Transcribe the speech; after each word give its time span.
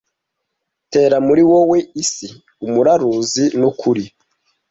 Tera 0.91 1.17
muri 1.27 1.41
wewe, 1.51 1.77
isi, 2.03 2.29
umururazi 2.65 3.43
nukuri, 3.59 4.05